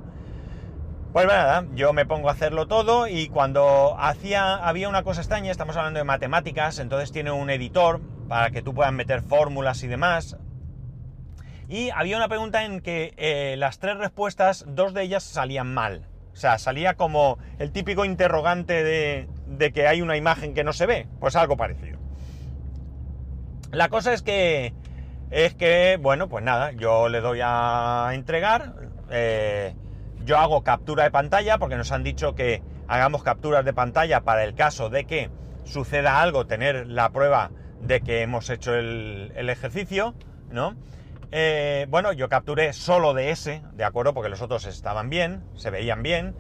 Pues 1.13 1.27
nada, 1.27 1.67
yo 1.75 1.93
me 1.93 2.07
pongo 2.07 2.31
a 2.31 2.33
hacerlo 2.33 2.67
todo 2.67 3.07
y 3.07 3.29
cuando 3.29 3.95
hacía, 3.99 4.55
había 4.55 4.89
una 4.89 5.03
cosa 5.03 5.21
extraña, 5.21 5.51
estamos 5.51 5.77
hablando 5.77 5.99
de 5.99 6.05
matemáticas, 6.05 6.79
entonces 6.79 7.13
tiene 7.13 7.31
un 7.31 7.51
editor 7.51 8.01
para 8.29 8.49
que 8.49 8.63
tú 8.63 8.73
puedas 8.73 8.95
meter 8.95 9.21
fórmulas 9.21 9.83
y 9.83 9.89
demás. 9.89 10.39
Y 11.69 11.91
había 11.91 12.17
una 12.17 12.29
pregunta 12.29 12.65
en 12.65 12.81
que 12.81 13.13
eh, 13.19 13.57
las 13.59 13.79
tres 13.79 13.99
respuestas, 13.99 14.65
dos 14.67 14.95
de 14.95 15.03
ellas 15.03 15.23
salían 15.23 15.75
mal. 15.75 16.09
O 16.33 16.37
sea, 16.37 16.57
salía 16.59 16.95
como 16.95 17.37
el 17.59 17.73
típico 17.73 18.07
interrogante 18.07 18.83
de, 18.83 19.73
que 19.73 19.87
hay 19.87 20.01
una 20.01 20.17
imagen 20.17 20.55
que 20.55 20.65
no 20.65 20.73
se 20.73 20.87
ve. 20.87 21.09
Pues 21.21 21.37
algo 21.37 21.59
parecido. 21.59 21.99
La 23.71 23.91
cosa 23.91 24.15
es 24.15 24.23
que, 24.23 24.73
es 25.31 25.53
que, 25.53 25.99
bueno, 26.01 26.31
pues 26.31 26.43
nada, 26.43 26.73
yo 26.73 27.11
le 27.11 27.21
doy 27.21 27.41
a 27.43 28.13
entregar. 28.15 28.77
Eh, 29.11 29.75
yo 30.25 30.39
hago 30.39 30.63
captura 30.63 31.05
de 31.05 31.11
pantalla 31.11 31.59
porque 31.59 31.77
nos 31.77 31.93
han 31.93 32.03
dicho 32.03 32.35
que 32.35 32.63
hagamos 32.89 33.23
capturas 33.23 33.65
de 33.65 33.73
pantalla 33.73 34.23
para 34.23 34.45
el 34.45 34.55
caso 34.55 34.91
de 34.91 35.05
que 35.05 35.31
suceda 35.65 36.21
algo, 36.21 36.47
tener 36.47 36.87
la 36.87 37.11
prueba 37.11 37.51
de 37.81 38.01
que 38.01 38.23
hemos 38.23 38.49
hecho 38.51 38.75
el, 38.75 39.49
ejercicio, 39.49 40.15
¿no? 40.51 40.77
Eh, 41.31 41.87
bueno, 41.89 42.13
yo 42.13 42.29
capturé 42.29 42.73
solo 42.73 43.15
de 43.15 43.31
ese, 43.31 43.63
¿de 43.73 43.85
acuerdo? 43.85 44.13
Porque 44.13 44.29
los 44.29 44.43
otros 44.43 44.67
estaban 44.67 45.09
bien, 45.09 45.43
se 45.55 45.71
veían 45.71 46.03
bien. 46.03 46.35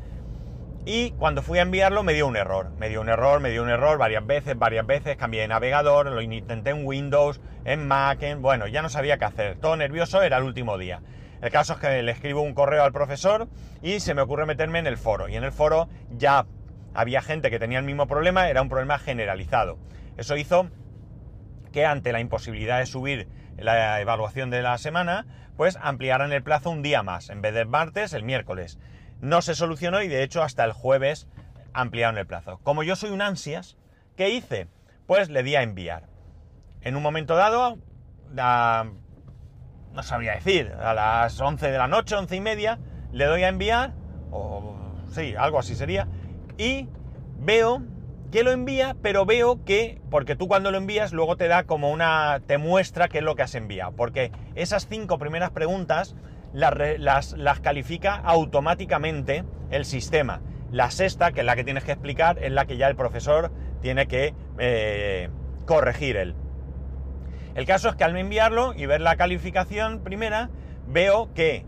Y 0.84 1.12
cuando 1.12 1.42
fui 1.42 1.58
a 1.58 1.62
enviarlo 1.62 2.02
me 2.02 2.12
dio 2.12 2.26
un 2.26 2.36
error. 2.36 2.70
Me 2.78 2.88
dio 2.88 3.00
un 3.00 3.08
error, 3.08 3.40
me 3.40 3.50
dio 3.50 3.62
un 3.62 3.70
error 3.70 3.98
varias 3.98 4.26
veces, 4.26 4.58
varias 4.58 4.86
veces. 4.86 5.16
Cambié 5.16 5.42
de 5.42 5.48
navegador, 5.48 6.06
lo 6.06 6.20
intenté 6.20 6.70
en 6.70 6.84
Windows, 6.84 7.40
en 7.64 7.86
Mac, 7.86 8.22
en... 8.22 8.42
Bueno, 8.42 8.66
ya 8.66 8.82
no 8.82 8.88
sabía 8.88 9.16
qué 9.16 9.24
hacer. 9.24 9.56
Todo 9.58 9.76
nervioso, 9.76 10.22
era 10.22 10.38
el 10.38 10.44
último 10.44 10.76
día. 10.78 11.00
El 11.42 11.50
caso 11.50 11.72
es 11.72 11.80
que 11.80 12.02
le 12.02 12.12
escribo 12.12 12.40
un 12.40 12.54
correo 12.54 12.84
al 12.84 12.92
profesor 12.92 13.48
y 13.82 13.98
se 13.98 14.14
me 14.14 14.22
ocurre 14.22 14.46
meterme 14.46 14.78
en 14.78 14.86
el 14.86 14.96
foro. 14.96 15.28
Y 15.28 15.34
en 15.34 15.42
el 15.42 15.50
foro 15.50 15.88
ya 16.10 16.46
había 16.94 17.20
gente 17.20 17.50
que 17.50 17.58
tenía 17.58 17.80
el 17.80 17.84
mismo 17.84 18.06
problema, 18.06 18.48
era 18.48 18.62
un 18.62 18.68
problema 18.68 18.98
generalizado. 18.98 19.76
Eso 20.16 20.36
hizo 20.36 20.70
que 21.72 21.84
ante 21.84 22.12
la 22.12 22.20
imposibilidad 22.20 22.78
de 22.78 22.86
subir 22.86 23.28
la 23.58 24.00
evaluación 24.00 24.50
de 24.50 24.62
la 24.62 24.78
semana, 24.78 25.26
pues 25.56 25.76
ampliaran 25.82 26.32
el 26.32 26.44
plazo 26.44 26.70
un 26.70 26.82
día 26.82 27.02
más, 27.02 27.28
en 27.28 27.42
vez 27.42 27.54
del 27.54 27.66
martes, 27.66 28.12
el 28.12 28.22
miércoles. 28.22 28.78
No 29.20 29.42
se 29.42 29.56
solucionó 29.56 30.00
y 30.00 30.08
de 30.08 30.22
hecho 30.22 30.44
hasta 30.44 30.64
el 30.64 30.72
jueves 30.72 31.26
ampliaron 31.72 32.18
el 32.18 32.26
plazo. 32.26 32.60
Como 32.62 32.84
yo 32.84 32.94
soy 32.94 33.10
un 33.10 33.20
ansias, 33.20 33.76
¿qué 34.16 34.30
hice? 34.30 34.68
Pues 35.06 35.28
le 35.28 35.42
di 35.42 35.56
a 35.56 35.62
enviar. 35.62 36.04
En 36.82 36.94
un 36.94 37.02
momento 37.02 37.34
dado, 37.34 37.78
no 39.94 40.02
sabría 40.02 40.34
decir, 40.34 40.72
a 40.80 40.94
las 40.94 41.40
11 41.40 41.70
de 41.70 41.78
la 41.78 41.88
noche, 41.88 42.14
11 42.14 42.36
y 42.36 42.40
media, 42.40 42.78
le 43.12 43.26
doy 43.26 43.42
a 43.42 43.48
enviar, 43.48 43.92
o 44.30 44.74
sí, 45.10 45.34
algo 45.36 45.58
así 45.58 45.74
sería, 45.74 46.08
y 46.56 46.88
veo 47.38 47.82
que 48.30 48.42
lo 48.42 48.50
envía, 48.50 48.96
pero 49.02 49.26
veo 49.26 49.62
que, 49.64 50.00
porque 50.10 50.36
tú 50.36 50.48
cuando 50.48 50.70
lo 50.70 50.78
envías 50.78 51.12
luego 51.12 51.36
te 51.36 51.48
da 51.48 51.64
como 51.64 51.90
una, 51.90 52.40
te 52.46 52.56
muestra 52.56 53.08
qué 53.08 53.18
es 53.18 53.24
lo 53.24 53.36
que 53.36 53.42
has 53.42 53.54
enviado, 53.54 53.92
porque 53.92 54.32
esas 54.54 54.88
cinco 54.88 55.18
primeras 55.18 55.50
preguntas 55.50 56.16
las, 56.54 57.34
las, 57.36 57.60
califica 57.60 58.14
automáticamente 58.14 59.44
el 59.70 59.84
sistema. 59.84 60.40
La 60.70 60.90
sexta, 60.90 61.32
que 61.32 61.40
es 61.40 61.46
la 61.46 61.56
que 61.56 61.64
tienes 61.64 61.84
que 61.84 61.92
explicar, 61.92 62.38
es 62.42 62.50
la 62.50 62.64
que 62.64 62.78
ya 62.78 62.88
el 62.88 62.96
profesor 62.96 63.52
tiene 63.82 64.06
que 64.06 64.34
eh, 64.58 65.28
corregir 65.66 66.16
él. 66.16 66.34
El 67.54 67.66
caso 67.66 67.88
es 67.88 67.96
que 67.96 68.04
al 68.04 68.16
enviarlo 68.16 68.72
y 68.74 68.86
ver 68.86 69.00
la 69.00 69.16
calificación 69.16 70.00
primera, 70.00 70.50
veo 70.86 71.32
que 71.34 71.64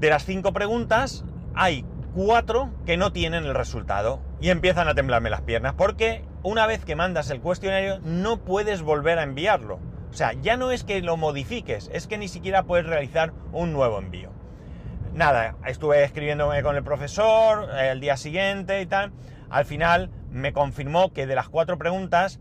de 0.00 0.10
las 0.10 0.24
cinco 0.24 0.52
preguntas 0.52 1.24
hay 1.54 1.84
cuatro 2.14 2.70
que 2.84 2.96
no 2.96 3.12
tienen 3.12 3.44
el 3.44 3.54
resultado 3.54 4.20
y 4.40 4.50
empiezan 4.50 4.88
a 4.88 4.94
temblarme 4.94 5.30
las 5.30 5.42
piernas 5.42 5.74
porque 5.74 6.24
una 6.42 6.66
vez 6.66 6.84
que 6.84 6.96
mandas 6.96 7.30
el 7.30 7.40
cuestionario 7.40 7.98
no 8.04 8.38
puedes 8.38 8.82
volver 8.82 9.18
a 9.18 9.22
enviarlo. 9.22 9.80
O 10.10 10.14
sea, 10.14 10.32
ya 10.32 10.56
no 10.56 10.70
es 10.70 10.84
que 10.84 11.02
lo 11.02 11.16
modifiques, 11.16 11.90
es 11.92 12.06
que 12.06 12.18
ni 12.18 12.28
siquiera 12.28 12.62
puedes 12.62 12.86
realizar 12.86 13.32
un 13.52 13.72
nuevo 13.72 13.98
envío. 13.98 14.30
Nada, 15.12 15.56
estuve 15.66 16.04
escribiéndome 16.04 16.62
con 16.62 16.76
el 16.76 16.84
profesor 16.84 17.68
eh, 17.74 17.90
el 17.90 18.00
día 18.00 18.16
siguiente 18.16 18.80
y 18.80 18.86
tal. 18.86 19.12
Al 19.48 19.64
final 19.64 20.10
me 20.30 20.52
confirmó 20.52 21.12
que 21.12 21.26
de 21.26 21.34
las 21.34 21.48
cuatro 21.48 21.78
preguntas 21.78 22.38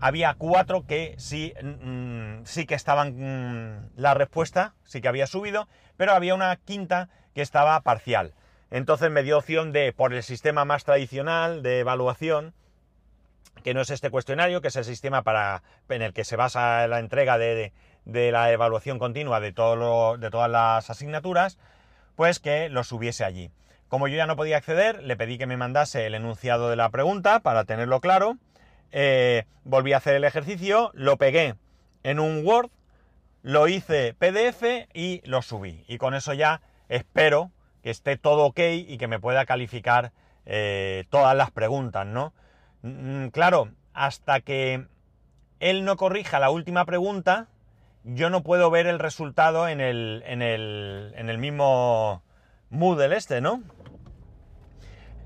había 0.00 0.34
cuatro 0.34 0.86
que 0.86 1.14
sí, 1.18 1.54
mm, 1.62 2.44
sí 2.44 2.66
que 2.66 2.74
estaban 2.74 3.14
mm, 3.16 3.90
la 3.96 4.14
respuesta, 4.14 4.74
sí 4.84 5.00
que 5.00 5.08
había 5.08 5.26
subido, 5.26 5.68
pero 5.96 6.12
había 6.12 6.34
una 6.34 6.54
quinta 6.56 7.08
que 7.34 7.42
estaba 7.42 7.80
parcial. 7.80 8.34
Entonces 8.70 9.10
me 9.10 9.22
dio 9.22 9.38
opción 9.38 9.72
de, 9.72 9.92
por 9.92 10.12
el 10.12 10.22
sistema 10.22 10.64
más 10.64 10.84
tradicional 10.84 11.62
de 11.62 11.80
evaluación, 11.80 12.54
que 13.62 13.74
no 13.74 13.80
es 13.80 13.90
este 13.90 14.10
cuestionario, 14.10 14.60
que 14.60 14.68
es 14.68 14.76
el 14.76 14.84
sistema 14.84 15.22
para, 15.22 15.62
en 15.88 16.02
el 16.02 16.12
que 16.12 16.24
se 16.24 16.36
basa 16.36 16.86
la 16.86 16.98
entrega 16.98 17.38
de, 17.38 17.72
la 18.04 18.52
evaluación 18.52 18.98
continua 18.98 19.40
de, 19.40 19.52
todo 19.52 20.16
de 20.18 20.30
todas 20.30 20.50
las 20.50 20.90
asignaturas, 20.90 21.58
pues 22.16 22.38
que 22.38 22.68
lo 22.68 22.84
subiese 22.84 23.24
allí. 23.24 23.50
Como 23.88 24.08
yo 24.08 24.16
ya 24.16 24.26
no 24.26 24.36
podía 24.36 24.56
acceder, 24.56 25.02
le 25.02 25.16
pedí 25.16 25.38
que 25.38 25.46
me 25.46 25.56
mandase 25.56 26.06
el 26.06 26.14
enunciado 26.14 26.70
de 26.70 26.76
la 26.76 26.90
pregunta 26.90 27.40
para 27.40 27.64
tenerlo 27.64 28.00
claro. 28.00 28.36
Eh, 28.92 29.44
volví 29.64 29.92
a 29.92 29.98
hacer 29.98 30.14
el 30.14 30.24
ejercicio, 30.24 30.90
lo 30.94 31.16
pegué 31.16 31.54
en 32.02 32.20
un 32.20 32.46
Word, 32.46 32.70
lo 33.42 33.68
hice 33.68 34.14
PDF 34.14 34.88
y 34.94 35.22
lo 35.24 35.42
subí. 35.42 35.84
Y 35.88 35.98
con 35.98 36.14
eso 36.14 36.32
ya 36.32 36.62
espero 36.88 37.50
que 37.82 37.90
esté 37.90 38.16
todo 38.16 38.46
ok 38.46 38.60
y 38.86 38.98
que 38.98 39.08
me 39.08 39.20
pueda 39.20 39.44
calificar 39.44 40.12
eh, 40.46 41.04
todas 41.10 41.36
las 41.36 41.50
preguntas, 41.50 42.06
¿no? 42.06 42.32
Mm, 42.82 43.28
claro, 43.28 43.70
hasta 43.92 44.40
que 44.40 44.86
él 45.60 45.84
no 45.84 45.96
corrija 45.96 46.38
la 46.38 46.50
última 46.50 46.84
pregunta, 46.84 47.48
yo 48.04 48.30
no 48.30 48.42
puedo 48.42 48.70
ver 48.70 48.86
el 48.86 49.00
resultado 49.00 49.68
en 49.68 49.80
el, 49.80 51.38
mismo 51.38 52.22
Moodle 52.70 53.16
este, 53.16 53.40
¿no? 53.40 53.62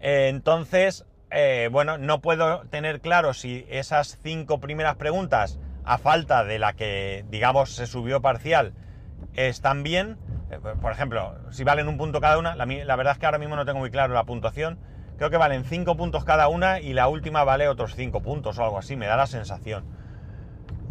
Eh, 0.00 0.28
entonces, 0.28 1.04
eh, 1.30 1.68
bueno, 1.70 1.98
no 1.98 2.20
puedo 2.20 2.62
tener 2.70 3.00
claro 3.00 3.34
si 3.34 3.66
esas 3.70 4.18
cinco 4.22 4.60
primeras 4.60 4.96
preguntas, 4.96 5.58
a 5.84 5.98
falta 5.98 6.44
de 6.44 6.58
la 6.58 6.74
que, 6.74 7.24
digamos, 7.30 7.74
se 7.74 7.86
subió 7.86 8.20
parcial, 8.20 8.74
están 9.34 9.82
bien, 9.82 10.18
eh, 10.50 10.58
por 10.80 10.92
ejemplo, 10.92 11.36
si 11.50 11.64
valen 11.64 11.88
un 11.88 11.96
punto 11.96 12.20
cada 12.20 12.38
una, 12.38 12.56
la, 12.56 12.66
verdad 12.96 13.12
es 13.12 13.18
que 13.18 13.26
ahora 13.26 13.38
mismo 13.38 13.56
no 13.56 13.64
tengo 13.64 13.78
muy 13.78 13.90
claro 13.90 14.14
la 14.14 14.24
puntuación. 14.24 14.78
Creo 15.16 15.30
que 15.30 15.36
valen 15.36 15.64
5 15.64 15.96
puntos 15.96 16.24
cada 16.24 16.48
una 16.48 16.80
y 16.80 16.94
la 16.94 17.08
última 17.08 17.44
vale 17.44 17.68
otros 17.68 17.94
5 17.94 18.22
puntos 18.22 18.58
o 18.58 18.64
algo 18.64 18.78
así, 18.78 18.96
me 18.96 19.06
da 19.06 19.16
la 19.16 19.26
sensación. 19.26 19.84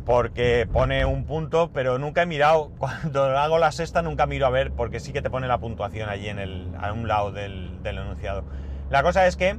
Porque 0.05 0.67
pone 0.71 1.05
un 1.05 1.25
punto, 1.25 1.71
pero 1.73 1.99
nunca 1.99 2.21
he 2.21 2.25
mirado, 2.25 2.71
cuando 2.77 3.37
hago 3.37 3.57
la 3.57 3.71
sexta 3.71 4.01
nunca 4.01 4.27
miro 4.27 4.45
a 4.45 4.49
ver, 4.49 4.71
porque 4.71 4.99
sí 4.99 5.11
que 5.11 5.21
te 5.21 5.29
pone 5.29 5.47
la 5.47 5.57
puntuación 5.57 6.09
allí 6.09 6.29
en 6.29 6.39
el, 6.39 6.67
a 6.79 6.93
un 6.93 7.07
lado 7.07 7.31
del, 7.31 7.79
enunciado. 7.83 8.43
La 8.89 9.03
cosa 9.03 9.27
es 9.27 9.35
que 9.35 9.57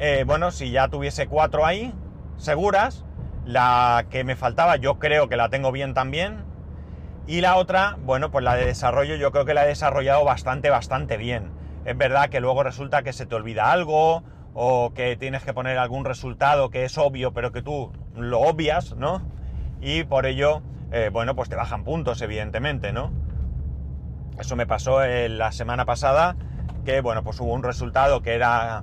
eh, 0.00 0.24
bueno, 0.26 0.50
si 0.50 0.70
ya 0.70 0.88
tuviese 0.88 1.28
cuatro 1.28 1.66
ahí, 1.66 1.94
seguras, 2.38 3.04
la 3.44 4.06
que 4.10 4.24
me 4.24 4.34
faltaba 4.34 4.76
yo 4.76 4.98
creo 4.98 5.28
que 5.28 5.36
la 5.36 5.48
tengo 5.50 5.72
bien 5.72 5.94
también, 5.94 6.44
y 7.26 7.42
la 7.42 7.56
otra, 7.56 7.96
bueno, 8.00 8.30
pues 8.30 8.44
la 8.44 8.56
de 8.56 8.66
desarrollo 8.66 9.14
yo 9.16 9.30
creo 9.30 9.44
que 9.44 9.54
la 9.54 9.64
he 9.64 9.68
desarrollado 9.68 10.24
bastante, 10.24 10.70
bastante 10.70 11.16
bien. 11.16 11.52
Es 11.84 11.96
verdad 11.96 12.28
que 12.28 12.40
luego 12.40 12.62
resulta 12.62 13.02
que 13.02 13.12
se 13.12 13.26
te 13.26 13.34
olvida 13.34 13.70
algo, 13.70 14.24
o 14.54 14.92
que 14.94 15.16
tienes 15.16 15.44
que 15.44 15.54
poner 15.54 15.78
algún 15.78 16.04
resultado 16.04 16.70
que 16.70 16.84
es 16.84 16.98
obvio, 16.98 17.32
pero 17.32 17.52
que 17.52 17.62
tú 17.62 17.92
lo 18.16 18.40
obvias, 18.40 18.96
¿no? 18.96 19.22
Y 19.80 20.04
por 20.04 20.26
ello, 20.26 20.62
eh, 20.90 21.10
bueno, 21.12 21.36
pues 21.36 21.48
te 21.48 21.56
bajan 21.56 21.84
puntos, 21.84 22.20
evidentemente, 22.20 22.92
¿no? 22.92 23.12
Eso 24.38 24.56
me 24.56 24.66
pasó 24.66 25.00
la 25.06 25.52
semana 25.52 25.84
pasada, 25.84 26.36
que 26.84 27.00
bueno, 27.00 27.22
pues 27.22 27.38
hubo 27.40 27.52
un 27.52 27.62
resultado 27.62 28.22
que 28.22 28.34
era 28.34 28.82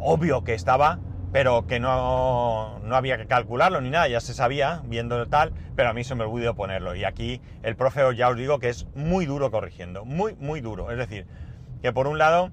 obvio 0.00 0.44
que 0.44 0.54
estaba, 0.54 0.98
pero 1.32 1.66
que 1.66 1.78
no, 1.78 2.80
no, 2.80 2.96
había 2.96 3.16
que 3.16 3.26
calcularlo 3.26 3.80
ni 3.80 3.90
nada, 3.90 4.08
ya 4.08 4.20
se 4.20 4.34
sabía 4.34 4.82
viendo 4.84 5.26
tal, 5.28 5.52
pero 5.76 5.90
a 5.90 5.92
mí 5.92 6.02
se 6.02 6.14
me 6.14 6.24
olvidó 6.24 6.54
ponerlo. 6.54 6.94
Y 6.94 7.04
aquí 7.04 7.40
el 7.62 7.76
profe 7.76 8.02
ya 8.16 8.28
os 8.28 8.36
digo 8.36 8.58
que 8.58 8.68
es 8.68 8.86
muy 8.94 9.26
duro 9.26 9.50
corrigiendo, 9.50 10.04
muy, 10.04 10.34
muy 10.36 10.60
duro. 10.60 10.90
Es 10.90 10.98
decir, 10.98 11.26
que 11.82 11.92
por 11.92 12.08
un 12.08 12.18
lado, 12.18 12.50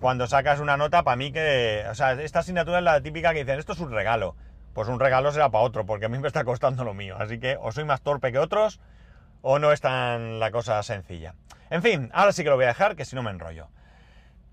cuando 0.00 0.26
sacas 0.26 0.60
una 0.60 0.76
nota, 0.76 1.02
para 1.02 1.16
mí 1.16 1.32
que, 1.32 1.84
o 1.90 1.94
sea, 1.94 2.12
esta 2.12 2.40
asignatura 2.40 2.78
es 2.78 2.84
la 2.84 3.00
típica 3.02 3.32
que 3.32 3.40
dicen, 3.40 3.58
esto 3.58 3.72
es 3.72 3.80
un 3.80 3.90
regalo. 3.90 4.36
Pues 4.74 4.88
un 4.88 5.00
regalo 5.00 5.32
será 5.32 5.50
para 5.50 5.64
otro, 5.64 5.84
porque 5.84 6.06
a 6.06 6.08
mí 6.08 6.18
me 6.18 6.28
está 6.28 6.44
costando 6.44 6.84
lo 6.84 6.94
mío. 6.94 7.16
Así 7.18 7.40
que 7.40 7.56
o 7.60 7.72
soy 7.72 7.84
más 7.84 8.02
torpe 8.02 8.30
que 8.30 8.38
otros, 8.38 8.80
o 9.42 9.58
no 9.58 9.72
es 9.72 9.80
tan 9.80 10.38
la 10.38 10.52
cosa 10.52 10.80
sencilla. 10.82 11.34
En 11.70 11.82
fin, 11.82 12.10
ahora 12.12 12.32
sí 12.32 12.44
que 12.44 12.50
lo 12.50 12.56
voy 12.56 12.66
a 12.66 12.68
dejar, 12.68 12.94
que 12.94 13.04
si 13.04 13.16
no 13.16 13.22
me 13.22 13.30
enrollo. 13.30 13.68